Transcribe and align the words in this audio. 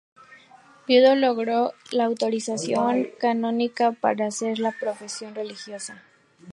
Viudo, 0.87 1.13
logró 1.15 1.73
la 1.91 2.05
autorización 2.05 3.09
canónica 3.19 3.91
para 3.91 4.25
hacer 4.25 4.57
profesión 4.79 5.35
religiosa. 5.35 6.01